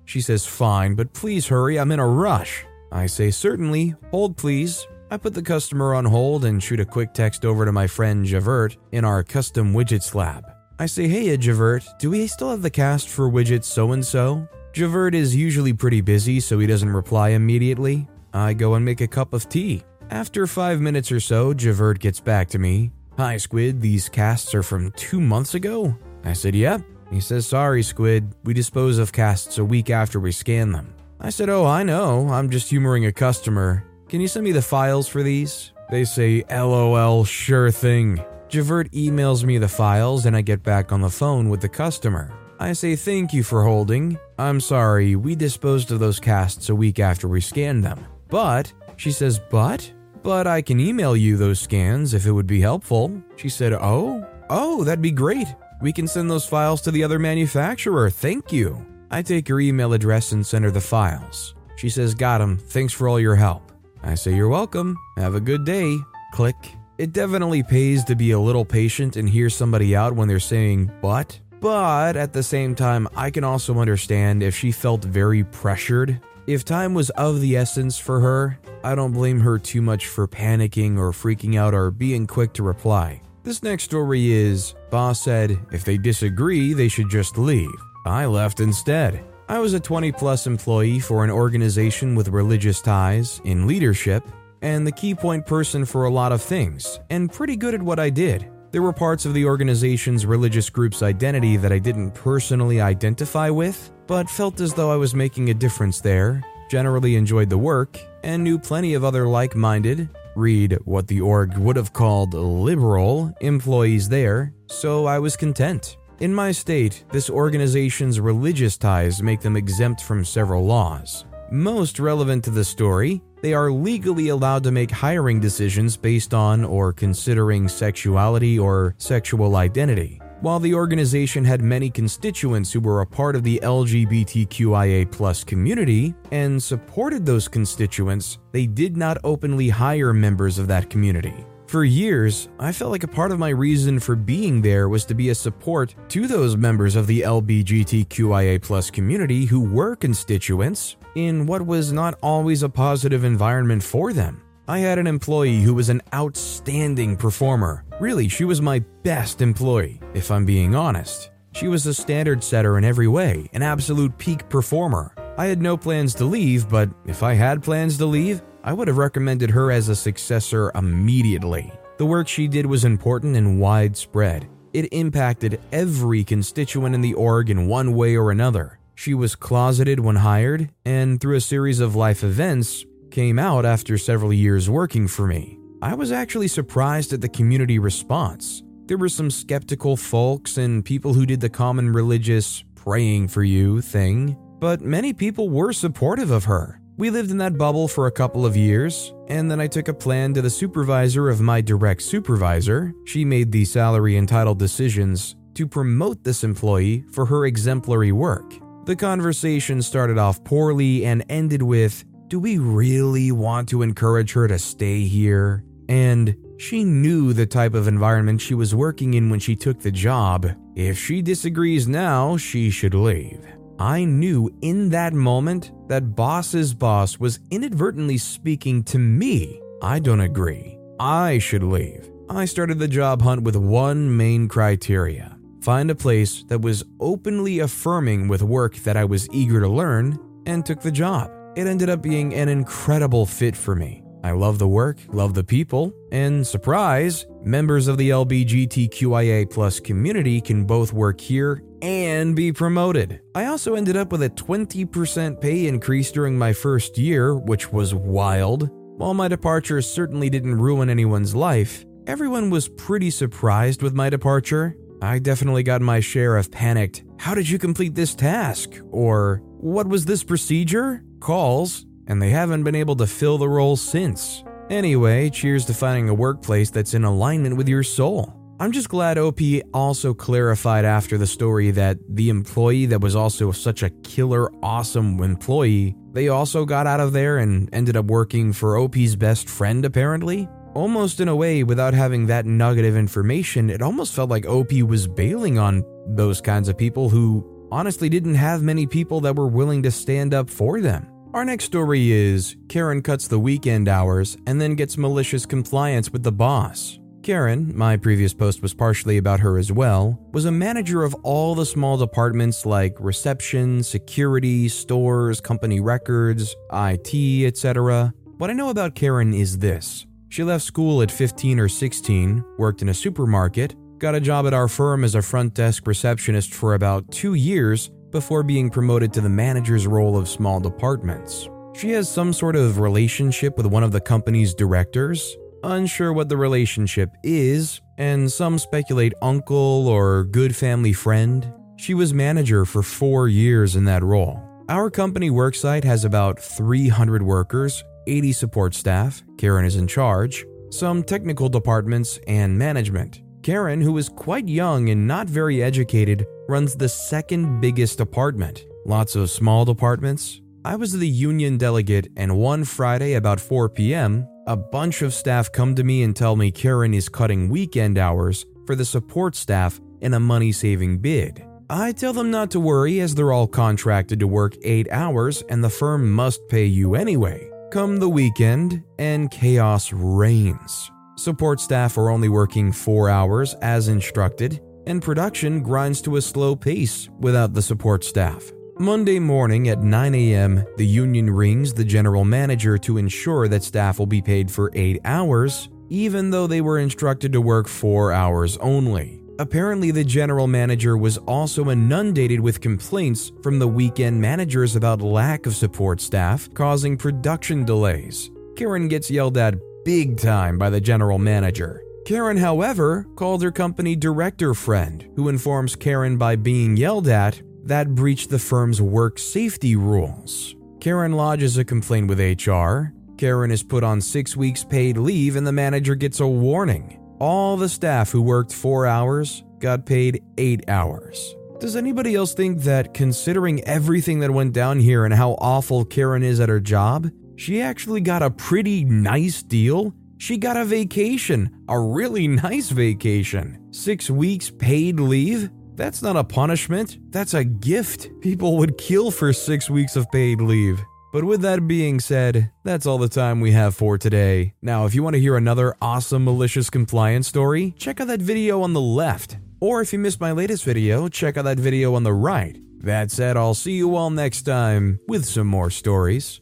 She 0.03 0.19
says, 0.19 0.45
Fine, 0.45 0.95
but 0.95 1.13
please 1.13 1.47
hurry, 1.47 1.79
I'm 1.79 1.93
in 1.93 1.99
a 2.01 2.05
rush. 2.05 2.65
I 2.91 3.05
say, 3.05 3.31
Certainly, 3.31 3.95
hold 4.11 4.35
please. 4.35 4.85
I 5.09 5.15
put 5.15 5.33
the 5.33 5.41
customer 5.41 5.95
on 5.95 6.03
hold 6.03 6.43
and 6.43 6.61
shoot 6.61 6.81
a 6.81 6.85
quick 6.85 7.13
text 7.13 7.45
over 7.45 7.63
to 7.63 7.71
my 7.71 7.87
friend 7.87 8.25
Javert 8.25 8.75
in 8.91 9.05
our 9.05 9.23
custom 9.23 9.73
widgets 9.73 10.13
lab. 10.13 10.54
I 10.77 10.87
say, 10.87 11.07
hey, 11.07 11.33
uh, 11.33 11.37
Javert, 11.37 11.85
do 11.99 12.11
we 12.11 12.27
still 12.27 12.49
have 12.49 12.61
the 12.61 12.69
cast 12.69 13.07
for 13.07 13.29
widget 13.29 13.63
so 13.63 13.93
and 13.93 14.05
so? 14.05 14.45
Javert 14.73 15.15
is 15.15 15.33
usually 15.33 15.71
pretty 15.71 16.01
busy, 16.01 16.41
so 16.41 16.59
he 16.59 16.67
doesn't 16.67 16.89
reply 16.89 17.29
immediately. 17.29 18.09
I 18.33 18.53
go 18.53 18.73
and 18.73 18.83
make 18.83 18.99
a 18.99 19.07
cup 19.07 19.31
of 19.31 19.47
tea. 19.47 19.83
After 20.09 20.45
five 20.45 20.81
minutes 20.81 21.13
or 21.13 21.21
so, 21.21 21.53
Javert 21.53 21.99
gets 21.99 22.19
back 22.19 22.49
to 22.49 22.59
me. 22.59 22.91
Hi, 23.17 23.37
Squid, 23.37 23.79
these 23.79 24.09
casts 24.09 24.53
are 24.53 24.63
from 24.63 24.91
two 24.91 25.21
months 25.21 25.53
ago? 25.53 25.97
I 26.25 26.33
said, 26.33 26.53
yep. 26.53 26.81
He 27.09 27.21
says, 27.21 27.47
sorry, 27.47 27.81
Squid, 27.81 28.35
we 28.43 28.53
dispose 28.53 28.97
of 28.97 29.13
casts 29.13 29.57
a 29.57 29.63
week 29.63 29.89
after 29.89 30.19
we 30.19 30.33
scan 30.33 30.73
them. 30.73 30.93
I 31.21 31.29
said, 31.29 31.49
oh, 31.49 31.65
I 31.65 31.83
know, 31.83 32.27
I'm 32.27 32.49
just 32.49 32.69
humoring 32.69 33.05
a 33.05 33.13
customer. 33.13 33.85
Can 34.09 34.19
you 34.19 34.27
send 34.27 34.43
me 34.43 34.51
the 34.51 34.61
files 34.61 35.07
for 35.07 35.23
these? 35.23 35.71
They 35.89 36.03
say, 36.03 36.43
lol, 36.49 37.23
sure 37.23 37.71
thing. 37.71 38.19
Javert 38.55 38.89
emails 38.93 39.43
me 39.43 39.57
the 39.57 39.67
files 39.67 40.25
and 40.25 40.33
I 40.33 40.39
get 40.39 40.63
back 40.63 40.93
on 40.93 41.01
the 41.01 41.09
phone 41.09 41.49
with 41.49 41.59
the 41.59 41.67
customer. 41.67 42.31
I 42.57 42.71
say 42.71 42.95
thank 42.95 43.33
you 43.33 43.43
for 43.43 43.65
holding. 43.65 44.17
I'm 44.39 44.61
sorry, 44.61 45.17
we 45.17 45.35
disposed 45.35 45.91
of 45.91 45.99
those 45.99 46.21
casts 46.21 46.69
a 46.69 46.75
week 46.75 46.97
after 46.97 47.27
we 47.27 47.41
scanned 47.41 47.83
them. 47.83 48.05
But, 48.29 48.71
she 48.95 49.11
says, 49.11 49.41
but? 49.51 49.91
But 50.23 50.47
I 50.47 50.61
can 50.61 50.79
email 50.79 51.17
you 51.17 51.35
those 51.35 51.59
scans 51.59 52.13
if 52.13 52.25
it 52.25 52.31
would 52.31 52.47
be 52.47 52.61
helpful. 52.61 53.21
She 53.35 53.49
said, 53.49 53.73
oh? 53.73 54.25
Oh, 54.49 54.85
that'd 54.85 55.01
be 55.01 55.11
great. 55.11 55.53
We 55.81 55.91
can 55.91 56.07
send 56.07 56.31
those 56.31 56.45
files 56.45 56.79
to 56.83 56.91
the 56.91 57.03
other 57.03 57.19
manufacturer. 57.19 58.09
Thank 58.09 58.53
you. 58.53 58.85
I 59.11 59.21
take 59.21 59.49
her 59.49 59.59
email 59.59 59.91
address 59.91 60.31
and 60.31 60.45
send 60.47 60.63
her 60.63 60.71
the 60.71 60.79
files. 60.79 61.55
She 61.75 61.89
says, 61.89 62.15
Got 62.15 62.39
'em. 62.41 62.55
Thanks 62.55 62.93
for 62.93 63.09
all 63.09 63.19
your 63.19 63.35
help. 63.35 63.73
I 64.01 64.15
say, 64.15 64.33
You're 64.33 64.47
welcome. 64.47 64.95
Have 65.17 65.35
a 65.35 65.41
good 65.41 65.65
day. 65.65 65.97
Click. 66.31 66.55
It 66.97 67.11
definitely 67.11 67.61
pays 67.61 68.05
to 68.05 68.15
be 68.15 68.31
a 68.31 68.39
little 68.39 68.63
patient 68.63 69.17
and 69.17 69.27
hear 69.27 69.49
somebody 69.49 69.97
out 69.97 70.15
when 70.15 70.29
they're 70.29 70.39
saying, 70.39 70.89
but. 71.01 71.37
But 71.59 72.15
at 72.15 72.31
the 72.31 72.41
same 72.41 72.73
time, 72.73 73.09
I 73.17 73.31
can 73.31 73.43
also 73.43 73.79
understand 73.79 74.41
if 74.41 74.55
she 74.55 74.71
felt 74.71 75.03
very 75.03 75.43
pressured. 75.43 76.21
If 76.47 76.63
time 76.63 76.93
was 76.93 77.09
of 77.11 77.41
the 77.41 77.57
essence 77.57 77.97
for 77.97 78.21
her, 78.21 78.57
I 78.81 78.95
don't 78.95 79.11
blame 79.11 79.41
her 79.41 79.59
too 79.59 79.81
much 79.81 80.07
for 80.07 80.25
panicking 80.25 80.97
or 80.97 81.11
freaking 81.11 81.57
out 81.57 81.73
or 81.73 81.91
being 81.91 82.27
quick 82.27 82.53
to 82.53 82.63
reply. 82.63 83.21
This 83.43 83.61
next 83.61 83.83
story 83.83 84.31
is 84.31 84.73
Boss 84.89 85.21
said 85.21 85.59
if 85.73 85.83
they 85.83 85.97
disagree, 85.97 86.71
they 86.71 86.87
should 86.87 87.09
just 87.09 87.37
leave. 87.37 87.75
I 88.05 88.25
left 88.25 88.61
instead. 88.61 89.21
I 89.49 89.59
was 89.59 89.73
a 89.73 89.81
20 89.81 90.13
plus 90.13 90.47
employee 90.47 90.99
for 90.99 91.25
an 91.25 91.29
organization 91.29 92.15
with 92.15 92.29
religious 92.29 92.79
ties, 92.79 93.41
in 93.43 93.67
leadership, 93.67 94.23
and 94.65 94.85
the 94.85 94.91
key 94.91 95.13
point 95.13 95.45
person 95.45 95.85
for 95.85 96.05
a 96.05 96.09
lot 96.09 96.31
of 96.31 96.41
things, 96.41 96.99
and 97.11 97.31
pretty 97.31 97.55
good 97.55 97.75
at 97.75 97.81
what 97.83 97.99
I 97.99 98.09
did. 98.09 98.49
There 98.71 98.81
were 98.81 98.91
parts 98.91 99.23
of 99.23 99.35
the 99.35 99.45
organization's 99.45 100.25
religious 100.25 100.71
group's 100.71 101.03
identity 101.03 101.55
that 101.57 101.71
I 101.71 101.77
didn't 101.77 102.15
personally 102.15 102.81
identify 102.81 103.51
with, 103.51 103.91
but 104.07 104.27
felt 104.27 104.59
as 104.59 104.73
though 104.73 104.91
I 104.91 104.95
was 104.95 105.13
making 105.13 105.51
a 105.51 105.53
difference 105.53 106.01
there, 106.01 106.43
generally 106.67 107.15
enjoyed 107.15 107.47
the 107.47 107.59
work, 107.59 107.99
and 108.23 108.43
knew 108.43 108.57
plenty 108.57 108.95
of 108.95 109.03
other 109.03 109.27
like 109.27 109.55
minded, 109.55 110.09
read 110.35 110.79
what 110.83 111.07
the 111.07 111.21
org 111.21 111.55
would 111.57 111.75
have 111.75 111.93
called 111.93 112.33
liberal, 112.33 113.31
employees 113.41 114.09
there, 114.09 114.51
so 114.65 115.05
I 115.05 115.19
was 115.19 115.37
content. 115.37 115.97
In 116.21 116.33
my 116.33 116.51
state, 116.51 117.05
this 117.11 117.29
organization's 117.29 118.19
religious 118.19 118.77
ties 118.77 119.21
make 119.21 119.41
them 119.41 119.57
exempt 119.57 120.01
from 120.01 120.25
several 120.25 120.65
laws. 120.65 121.25
Most 121.51 121.99
relevant 121.99 122.43
to 122.45 122.49
the 122.49 122.63
story, 122.63 123.21
they 123.45 123.53
are 123.53 123.71
legally 123.71 124.29
allowed 124.29 124.63
to 124.63 124.71
make 124.71 124.89
hiring 124.89 125.39
decisions 125.39 125.95
based 125.95 126.33
on 126.33 126.65
or 126.65 126.91
considering 126.91 127.67
sexuality 127.67 128.57
or 128.57 128.95
sexual 128.97 129.55
identity. 129.55 130.19
While 130.41 130.59
the 130.59 130.73
organization 130.73 131.45
had 131.45 131.61
many 131.61 131.91
constituents 131.91 132.71
who 132.71 132.79
were 132.79 133.01
a 133.01 133.05
part 133.05 133.35
of 133.35 133.43
the 133.43 133.59
LGBTQIA 133.61 135.45
community 135.45 136.15
and 136.31 136.61
supported 136.61 137.23
those 137.23 137.47
constituents, 137.47 138.39
they 138.51 138.65
did 138.65 138.97
not 138.97 139.19
openly 139.23 139.69
hire 139.69 140.11
members 140.11 140.57
of 140.57 140.65
that 140.67 140.89
community. 140.89 141.45
For 141.75 141.83
years, 141.83 142.47
I 142.57 142.71
felt 142.71 142.91
like 142.91 143.03
a 143.03 143.07
part 143.09 143.33
of 143.33 143.37
my 143.37 143.49
reason 143.49 143.99
for 143.99 144.15
being 144.15 144.61
there 144.61 144.87
was 144.87 145.03
to 145.07 145.13
be 145.13 145.31
a 145.31 145.35
support 145.35 145.93
to 146.07 146.25
those 146.25 146.55
members 146.55 146.95
of 146.95 147.05
the 147.05 147.23
LGBTQIA 147.23 148.93
community 148.93 149.43
who 149.43 149.59
were 149.59 149.97
constituents 149.97 150.95
in 151.15 151.45
what 151.45 151.65
was 151.65 151.91
not 151.91 152.17
always 152.23 152.63
a 152.63 152.69
positive 152.69 153.25
environment 153.25 153.83
for 153.83 154.13
them. 154.13 154.41
I 154.69 154.79
had 154.79 154.97
an 154.99 155.05
employee 155.05 155.59
who 155.59 155.73
was 155.73 155.89
an 155.89 156.01
outstanding 156.13 157.17
performer. 157.17 157.83
Really, 157.99 158.29
she 158.29 158.45
was 158.45 158.61
my 158.61 158.79
best 159.03 159.41
employee, 159.41 159.99
if 160.13 160.31
I'm 160.31 160.45
being 160.45 160.75
honest. 160.75 161.29
She 161.55 161.67
was 161.67 161.85
a 161.87 161.93
standard 161.93 162.41
setter 162.41 162.77
in 162.77 162.85
every 162.85 163.09
way, 163.09 163.49
an 163.51 163.63
absolute 163.63 164.17
peak 164.17 164.47
performer. 164.47 165.13
I 165.37 165.47
had 165.47 165.61
no 165.61 165.75
plans 165.75 166.13
to 166.15 166.23
leave, 166.23 166.69
but 166.69 166.89
if 167.05 167.21
I 167.21 167.33
had 167.33 167.61
plans 167.61 167.97
to 167.97 168.05
leave, 168.05 168.41
I 168.65 168.73
would 168.73 168.87
have 168.87 168.97
recommended 168.97 169.51
her 169.51 169.71
as 169.71 169.89
a 169.89 169.95
successor 169.95 170.71
immediately. 170.73 171.71
The 171.99 172.05
work 172.07 172.27
she 172.27 172.47
did 172.47 172.65
was 172.65 172.83
important 172.83 173.35
and 173.35 173.59
widespread. 173.59 174.47
It 174.73 174.91
impacted 174.91 175.61
every 175.71 176.23
constituent 176.23 176.95
in 176.95 177.01
the 177.01 177.13
org 177.13 177.51
in 177.51 177.67
one 177.67 177.93
way 177.93 178.17
or 178.17 178.31
another. 178.31 178.79
She 178.95 179.13
was 179.13 179.35
closeted 179.35 179.99
when 179.99 180.15
hired, 180.15 180.71
and 180.83 181.21
through 181.21 181.35
a 181.35 181.41
series 181.41 181.79
of 181.79 181.95
life 181.95 182.23
events, 182.23 182.83
came 183.11 183.37
out 183.37 183.65
after 183.65 183.99
several 183.99 184.33
years 184.33 184.67
working 184.67 185.07
for 185.07 185.27
me. 185.27 185.59
I 185.83 185.93
was 185.93 186.11
actually 186.11 186.47
surprised 186.47 187.13
at 187.13 187.21
the 187.21 187.29
community 187.29 187.77
response. 187.77 188.63
There 188.87 188.97
were 188.97 189.09
some 189.09 189.29
skeptical 189.29 189.95
folks 189.95 190.57
and 190.57 190.83
people 190.83 191.13
who 191.13 191.27
did 191.27 191.39
the 191.39 191.49
common 191.49 191.93
religious 191.93 192.63
praying 192.73 193.27
for 193.27 193.43
you 193.43 193.81
thing, 193.81 194.35
but 194.59 194.81
many 194.81 195.13
people 195.13 195.49
were 195.49 195.71
supportive 195.71 196.31
of 196.31 196.45
her. 196.45 196.81
We 196.97 197.09
lived 197.09 197.29
in 197.29 197.37
that 197.39 197.57
bubble 197.57 197.89
for 197.89 198.07
a 198.07 198.11
couple 198.11 198.45
of 198.45 198.55
years, 198.55 199.13
and 199.27 199.51
then 199.51 199.59
I 199.59 199.67
took 199.67 199.89
a 199.89 199.93
plan 199.93 200.33
to 200.33 200.41
the 200.41 200.49
supervisor 200.49 201.29
of 201.29 201.41
my 201.41 201.59
direct 201.59 202.01
supervisor. 202.01 202.93
She 203.03 203.25
made 203.25 203.51
the 203.51 203.65
salary 203.65 204.15
entitled 204.15 204.59
decisions 204.59 205.35
to 205.55 205.67
promote 205.67 206.23
this 206.23 206.45
employee 206.45 207.03
for 207.11 207.25
her 207.25 207.47
exemplary 207.47 208.13
work. 208.13 208.53
The 208.85 208.95
conversation 208.95 209.81
started 209.81 210.17
off 210.17 210.41
poorly 210.45 211.05
and 211.05 211.25
ended 211.27 211.61
with 211.61 212.05
Do 212.29 212.39
we 212.39 212.59
really 212.59 213.33
want 213.33 213.67
to 213.69 213.81
encourage 213.81 214.31
her 214.31 214.47
to 214.47 214.57
stay 214.57 215.03
here? 215.03 215.65
And 215.89 216.33
she 216.57 216.85
knew 216.85 217.33
the 217.33 217.45
type 217.45 217.73
of 217.73 217.89
environment 217.89 218.39
she 218.39 218.53
was 218.53 218.73
working 218.73 219.15
in 219.15 219.29
when 219.29 219.41
she 219.41 219.57
took 219.57 219.81
the 219.81 219.91
job. 219.91 220.49
If 220.77 220.97
she 220.97 221.21
disagrees 221.21 221.89
now, 221.89 222.37
she 222.37 222.69
should 222.69 222.93
leave. 222.93 223.45
I 223.79 224.05
knew 224.05 224.49
in 224.61 224.89
that 224.89 225.13
moment 225.13 225.71
that 225.89 226.15
boss's 226.15 226.73
boss 226.73 227.19
was 227.19 227.39
inadvertently 227.51 228.17
speaking 228.17 228.83
to 228.85 228.97
me. 228.97 229.61
I 229.81 229.99
don't 229.99 230.21
agree. 230.21 230.77
I 230.99 231.39
should 231.39 231.63
leave. 231.63 232.09
I 232.29 232.45
started 232.45 232.79
the 232.79 232.87
job 232.87 233.21
hunt 233.21 233.43
with 233.43 233.55
one 233.55 234.15
main 234.15 234.47
criteria 234.47 235.35
find 235.65 235.89
a 235.89 235.95
place 235.95 236.43
that 236.43 236.61
was 236.61 236.83
openly 236.99 237.57
affirming 237.57 238.27
with 238.27 238.43
work 238.43 238.75
that 238.83 238.95
I 238.95 239.03
was 239.03 239.27
eager 239.33 239.59
to 239.59 239.67
learn, 239.67 240.19
and 240.45 240.63
took 240.63 240.79
the 240.79 240.91
job. 240.91 241.31
It 241.55 241.65
ended 241.65 241.89
up 241.89 242.03
being 242.03 242.35
an 242.35 242.49
incredible 242.49 243.25
fit 243.25 243.57
for 243.57 243.75
me. 243.75 244.03
I 244.23 244.31
love 244.33 244.59
the 244.59 244.67
work, 244.67 244.99
love 245.07 245.33
the 245.33 245.43
people, 245.43 245.91
and 246.11 246.45
surprise, 246.45 247.25
members 247.45 247.87
of 247.87 247.97
the 247.97 248.09
LGBTQIA 248.09 249.83
community 249.83 250.41
can 250.41 250.65
both 250.65 250.91
work 250.91 251.21
here 251.21 251.61
and 251.81 252.35
be 252.35 252.51
promoted. 252.51 253.21
I 253.35 253.45
also 253.45 253.75
ended 253.75 253.95
up 253.95 254.11
with 254.11 254.23
a 254.23 254.29
20% 254.29 255.39
pay 255.39 255.67
increase 255.67 256.11
during 256.11 256.37
my 256.37 256.51
first 256.51 256.97
year, 256.97 257.35
which 257.35 257.71
was 257.71 257.93
wild. 257.93 258.69
While 258.97 259.13
my 259.13 259.27
departure 259.27 259.81
certainly 259.81 260.29
didn't 260.29 260.55
ruin 260.55 260.89
anyone's 260.89 261.35
life, 261.35 261.85
everyone 262.07 262.49
was 262.49 262.67
pretty 262.67 263.11
surprised 263.11 263.81
with 263.81 263.93
my 263.93 264.09
departure. 264.09 264.75
I 265.01 265.19
definitely 265.19 265.63
got 265.63 265.81
my 265.81 265.99
share 265.99 266.37
of 266.37 266.49
panicked, 266.51 267.03
how 267.19 267.33
did 267.33 267.49
you 267.49 267.59
complete 267.59 267.95
this 267.95 268.15
task? 268.15 268.79
Or, 268.91 269.41
what 269.59 269.87
was 269.87 270.05
this 270.05 270.23
procedure? 270.23 271.03
Calls, 271.19 271.85
and 272.07 272.21
they 272.21 272.29
haven't 272.29 272.63
been 272.63 272.75
able 272.75 272.95
to 272.97 273.07
fill 273.07 273.37
the 273.37 273.49
role 273.49 273.75
since. 273.75 274.43
Anyway, 274.69 275.29
cheers 275.29 275.63
to 275.65 275.73
finding 275.73 276.09
a 276.09 276.13
workplace 276.13 276.71
that's 276.71 276.95
in 276.95 277.03
alignment 277.03 277.55
with 277.55 277.69
your 277.69 277.83
soul. 277.83 278.33
I'm 278.59 278.71
just 278.71 278.89
glad 278.89 279.17
OP 279.17 279.39
also 279.73 280.13
clarified 280.13 280.85
after 280.85 281.17
the 281.17 281.27
story 281.27 281.71
that 281.71 281.97
the 282.09 282.29
employee 282.29 282.87
that 282.87 283.01
was 283.01 283.15
also 283.15 283.51
such 283.51 283.83
a 283.83 283.91
killer, 284.03 284.49
awesome 284.63 285.21
employee, 285.21 285.95
they 286.13 286.29
also 286.29 286.65
got 286.65 286.87
out 286.87 286.99
of 286.99 287.13
there 287.13 287.37
and 287.37 287.69
ended 287.73 287.95
up 287.95 288.05
working 288.05 288.53
for 288.53 288.77
OP's 288.77 289.15
best 289.15 289.49
friend, 289.49 289.85
apparently. 289.85 290.47
Almost 290.73 291.19
in 291.19 291.27
a 291.27 291.35
way, 291.35 291.63
without 291.63 291.93
having 291.93 292.25
that 292.27 292.45
nugget 292.45 292.85
of 292.85 292.95
information, 292.95 293.69
it 293.69 293.81
almost 293.81 294.13
felt 294.13 294.29
like 294.29 294.47
OP 294.47 294.71
was 294.81 295.05
bailing 295.05 295.59
on 295.59 295.83
those 296.07 296.41
kinds 296.41 296.69
of 296.69 296.77
people 296.77 297.09
who 297.09 297.67
honestly 297.71 298.09
didn't 298.09 298.35
have 298.35 298.63
many 298.63 298.87
people 298.87 299.19
that 299.21 299.35
were 299.35 299.47
willing 299.47 299.83
to 299.83 299.91
stand 299.91 300.33
up 300.33 300.49
for 300.49 300.81
them. 300.81 301.07
Our 301.35 301.43
next 301.43 301.65
story 301.65 302.13
is 302.13 302.55
Karen 302.69 303.01
cuts 303.01 303.27
the 303.27 303.37
weekend 303.37 303.89
hours 303.89 304.37
and 304.47 304.61
then 304.61 304.75
gets 304.75 304.97
malicious 304.97 305.45
compliance 305.45 306.09
with 306.09 306.23
the 306.23 306.31
boss. 306.31 306.97
Karen, 307.23 307.73
my 307.75 307.97
previous 307.97 308.33
post 308.33 308.61
was 308.61 308.73
partially 308.73 309.17
about 309.17 309.41
her 309.41 309.57
as 309.57 309.69
well, 309.69 310.17
was 310.31 310.45
a 310.45 310.51
manager 310.51 311.03
of 311.03 311.13
all 311.23 311.53
the 311.53 311.65
small 311.65 311.97
departments 311.97 312.65
like 312.65 312.95
reception, 313.01 313.83
security, 313.83 314.69
stores, 314.69 315.41
company 315.41 315.81
records, 315.81 316.55
IT, 316.71 317.45
etc. 317.45 318.13
What 318.37 318.49
I 318.49 318.53
know 318.53 318.69
about 318.69 318.95
Karen 318.95 319.33
is 319.33 319.57
this. 319.57 320.05
She 320.29 320.41
left 320.41 320.63
school 320.63 321.01
at 321.01 321.11
15 321.11 321.59
or 321.59 321.67
16, 321.67 322.45
worked 322.57 322.81
in 322.81 322.87
a 322.87 322.93
supermarket, 322.93 323.75
got 323.99 324.15
a 324.15 324.21
job 324.21 324.47
at 324.47 324.53
our 324.53 324.69
firm 324.69 325.03
as 325.03 325.15
a 325.15 325.21
front 325.21 325.53
desk 325.53 325.85
receptionist 325.85 326.53
for 326.53 326.75
about 326.75 327.11
two 327.11 327.33
years 327.33 327.91
before 328.15 328.43
being 328.43 328.69
promoted 328.69 329.11
to 329.11 329.19
the 329.19 329.27
manager's 329.27 329.85
role 329.85 330.17
of 330.17 330.29
small 330.29 330.61
departments. 330.61 331.49
She 331.73 331.89
has 331.89 332.07
some 332.07 332.31
sort 332.31 332.55
of 332.55 332.79
relationship 332.79 333.57
with 333.57 333.65
one 333.65 333.83
of 333.83 333.91
the 333.91 333.99
company's 333.99 334.53
directors, 334.53 335.35
unsure 335.65 336.13
what 336.13 336.29
the 336.29 336.37
relationship 336.37 337.09
is, 337.23 337.81
and 337.97 338.31
some 338.31 338.57
speculate 338.57 339.11
uncle 339.21 339.89
or 339.89 340.23
good 340.23 340.55
family 340.55 340.93
friend. 340.93 341.51
She 341.75 341.93
was 341.93 342.13
manager 342.13 342.63
for 342.63 342.81
four 342.81 343.27
years 343.27 343.75
in 343.75 343.83
that 343.83 344.01
role. 344.01 344.41
Our 344.69 344.89
company 344.89 345.29
worksite 345.29 345.83
has 345.83 346.05
about 346.05 346.39
300 346.39 347.21
workers, 347.21 347.83
80 348.07 348.31
support 348.31 348.75
staff, 348.75 349.21
Karen 349.37 349.65
is 349.65 349.75
in 349.75 349.87
charge, 349.87 350.45
some 350.69 351.03
technical 351.03 351.49
departments, 351.49 352.17
and 352.27 352.57
management. 352.57 353.24
Karen, 353.45 353.79
who 353.79 353.95
is 353.99 354.09
quite 354.09 354.47
young 354.47 354.89
and 354.89 355.05
not 355.05 355.27
very 355.27 355.61
educated, 355.61 356.25
runs 356.47 356.75
the 356.75 356.89
second 356.89 357.61
biggest 357.61 357.99
department. 357.99 358.65
Lots 358.87 359.15
of 359.15 359.29
small 359.29 359.65
departments, 359.65 360.41
I 360.65 360.75
was 360.75 360.93
the 360.93 361.07
union 361.07 361.59
delegate, 361.59 362.07
and 362.17 362.39
one 362.39 362.63
Friday 362.63 363.13
about 363.13 363.39
4 363.39 363.69
p.m., 363.69 364.27
a 364.47 364.57
bunch 364.57 365.03
of 365.03 365.13
staff 365.13 365.51
come 365.51 365.75
to 365.75 365.83
me 365.83 366.01
and 366.01 366.15
tell 366.15 366.35
me 366.35 366.49
Karen 366.49 366.95
is 366.95 367.07
cutting 367.07 367.47
weekend 367.47 367.99
hours 367.99 368.47
for 368.65 368.75
the 368.75 368.83
support 368.83 369.35
staff 369.35 369.79
in 370.01 370.15
a 370.15 370.19
money 370.19 370.51
saving 370.51 370.97
bid. 370.97 371.45
I 371.69 371.91
tell 371.91 372.13
them 372.13 372.31
not 372.31 372.49
to 372.49 372.59
worry 372.59 372.99
as 372.99 373.13
they're 373.13 373.31
all 373.31 373.47
contracted 373.47 374.19
to 374.21 374.27
work 374.27 374.55
8 374.63 374.87
hours 374.89 375.43
and 375.49 375.63
the 375.63 375.69
firm 375.69 376.11
must 376.11 376.41
pay 376.49 376.65
you 376.65 376.95
anyway. 376.95 377.47
Come 377.71 377.97
the 377.97 378.09
weekend, 378.09 378.81
and 378.97 379.29
chaos 379.29 379.93
reigns. 379.93 380.89
Support 381.17 381.61
staff 381.61 381.97
are 381.97 382.09
only 382.09 382.27
working 382.27 382.73
4 382.73 383.09
hours 383.09 383.53
as 383.61 383.87
instructed, 383.87 384.61
and 384.85 385.01
production 385.01 385.63
grinds 385.63 386.01
to 386.01 386.17
a 386.17 386.21
slow 386.21 386.57
pace 386.57 387.07
without 387.19 387.53
the 387.53 387.61
support 387.61 388.03
staff. 388.03 388.51
Monday 388.77 389.19
morning 389.19 389.69
at 389.69 389.81
9 389.81 390.13
a.m., 390.13 390.65
the 390.75 390.85
union 390.85 391.29
rings 391.29 391.73
the 391.73 391.85
general 391.85 392.25
manager 392.25 392.77
to 392.79 392.97
ensure 392.97 393.47
that 393.47 393.63
staff 393.63 393.97
will 393.97 394.05
be 394.05 394.21
paid 394.21 394.51
for 394.51 394.69
8 394.75 394.99
hours, 395.05 395.69
even 395.87 396.31
though 396.31 396.47
they 396.47 396.59
were 396.59 396.79
instructed 396.79 397.31
to 397.31 397.39
work 397.39 397.69
4 397.69 398.11
hours 398.11 398.57
only. 398.57 399.21
Apparently, 399.39 399.91
the 399.91 400.03
general 400.03 400.47
manager 400.47 400.97
was 400.97 401.17
also 401.19 401.69
inundated 401.69 402.41
with 402.41 402.59
complaints 402.59 403.31
from 403.41 403.57
the 403.57 403.67
weekend 403.67 404.19
managers 404.19 404.75
about 404.75 405.01
lack 405.01 405.45
of 405.45 405.55
support 405.55 406.01
staff, 406.01 406.53
causing 406.53 406.97
production 406.97 407.63
delays. 407.63 408.31
Karen 408.57 408.89
gets 408.89 409.09
yelled 409.09 409.37
at 409.37 409.55
big 409.85 410.17
time 410.17 410.57
by 410.57 410.69
the 410.69 410.81
general 410.81 411.19
manager. 411.19 411.81
Karen, 412.05 412.37
however, 412.37 413.07
called 413.15 413.41
her 413.43 413.51
company 413.51 413.95
director 413.95 414.53
friend, 414.53 415.07
who 415.15 415.29
informs 415.29 415.75
Karen 415.75 416.17
by 416.17 416.35
being 416.35 416.75
yelled 416.75 417.07
at 417.07 417.41
that 417.63 417.95
breached 417.95 418.29
the 418.29 418.39
firm's 418.39 418.81
work 418.81 419.17
safety 419.17 419.75
rules. 419.75 420.55
Karen 420.79 421.13
lodges 421.13 421.57
a 421.57 421.63
complaint 421.63 422.07
with 422.07 422.19
HR. 422.19 422.93
Karen 423.17 423.51
is 423.51 423.63
put 423.63 423.83
on 423.83 424.01
six 424.01 424.35
weeks 424.35 424.63
paid 424.63 424.97
leave, 424.97 425.35
and 425.35 425.47
the 425.47 425.51
manager 425.51 425.95
gets 425.95 426.19
a 426.19 426.27
warning. 426.27 426.99
All 427.19 427.55
the 427.55 427.69
staff 427.69 428.11
who 428.11 428.21
worked 428.21 428.53
four 428.53 428.85
hours 428.85 429.43
got 429.59 429.85
paid 429.85 430.21
eight 430.37 430.67
hours. 430.67 431.35
Does 431.59 431.75
anybody 431.75 432.15
else 432.15 432.33
think 432.33 432.61
that, 432.63 432.93
considering 432.93 433.63
everything 433.63 434.19
that 434.19 434.31
went 434.31 434.53
down 434.53 434.79
here 434.79 435.05
and 435.05 435.13
how 435.13 435.31
awful 435.39 435.85
Karen 435.85 436.23
is 436.23 436.39
at 436.39 436.49
her 436.49 436.59
job, 436.59 437.09
she 437.35 437.61
actually 437.61 438.01
got 438.01 438.23
a 438.23 438.31
pretty 438.31 438.85
nice 438.85 439.43
deal? 439.43 439.93
She 440.17 440.37
got 440.37 440.57
a 440.57 440.65
vacation, 440.65 441.63
a 441.67 441.79
really 441.79 442.27
nice 442.27 442.69
vacation. 442.69 443.67
Six 443.71 444.09
weeks 444.09 444.49
paid 444.49 444.99
leave? 444.99 445.49
That's 445.75 446.01
not 446.01 446.15
a 446.15 446.23
punishment, 446.23 446.99
that's 447.11 447.33
a 447.33 447.43
gift. 447.43 448.09
People 448.21 448.57
would 448.57 448.77
kill 448.77 449.11
for 449.11 449.33
six 449.33 449.69
weeks 449.69 449.97
of 449.97 450.09
paid 450.11 450.39
leave. 450.39 450.81
But 451.11 451.25
with 451.25 451.41
that 451.41 451.67
being 451.67 451.99
said, 451.99 452.51
that's 452.63 452.85
all 452.85 452.97
the 452.97 453.09
time 453.09 453.39
we 453.39 453.51
have 453.51 453.75
for 453.75 453.97
today. 453.97 454.53
Now, 454.61 454.85
if 454.85 454.95
you 454.95 455.03
want 455.03 455.15
to 455.15 455.19
hear 455.21 455.37
another 455.37 455.75
awesome 455.81 456.25
malicious 456.25 456.69
compliance 456.69 457.27
story, 457.27 457.73
check 457.77 458.01
out 458.01 458.07
that 458.07 458.21
video 458.21 458.61
on 458.61 458.73
the 458.73 458.81
left. 458.81 459.37
Or 459.61 459.81
if 459.81 459.93
you 459.93 459.99
missed 459.99 460.19
my 460.19 460.31
latest 460.31 460.63
video, 460.65 461.07
check 461.07 461.37
out 461.37 461.45
that 461.45 461.59
video 461.59 461.95
on 461.95 462.03
the 462.03 462.13
right. 462.13 462.57
That 462.79 463.11
said, 463.11 463.37
I'll 463.37 463.53
see 463.53 463.73
you 463.73 463.95
all 463.95 464.09
next 464.09 464.43
time 464.43 464.99
with 465.07 465.25
some 465.25 465.47
more 465.47 465.69
stories. 465.69 466.41